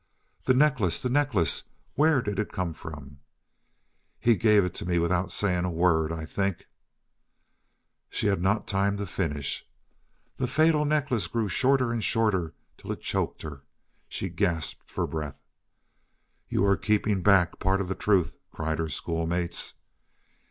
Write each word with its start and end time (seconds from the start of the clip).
"The 0.45 0.55
necklace 0.55 0.99
the 0.99 1.11
necklace 1.11 1.65
where 1.93 2.23
did 2.23 2.39
it 2.39 2.51
come 2.51 2.73
from?" 2.73 3.19
"He 4.19 4.35
gave 4.35 4.65
it 4.65 4.73
to 4.81 4.85
me 4.87 4.97
without 4.97 5.31
saying 5.31 5.63
a 5.63 5.69
word. 5.69 6.11
I 6.11 6.25
think" 6.25 6.65
She 8.09 8.25
had 8.25 8.41
not 8.41 8.67
time 8.67 8.97
to 8.97 9.05
finish. 9.05 9.63
The 10.37 10.47
fatal 10.47 10.85
necklace 10.85 11.27
grew 11.27 11.47
shorter 11.47 11.91
and 11.91 12.03
shorter 12.03 12.55
till 12.79 12.91
it 12.93 13.01
choked 13.01 13.43
her. 13.43 13.61
She 14.09 14.27
gasped 14.27 14.89
for 14.89 15.05
breath. 15.05 15.39
"You 16.49 16.65
are 16.65 16.77
keeping 16.77 17.21
back 17.21 17.59
part 17.59 17.79
of 17.79 17.87
the 17.87 17.93
truth," 17.93 18.37
cried 18.51 18.79
her 18.79 18.89
schoolmates. 18.89 19.75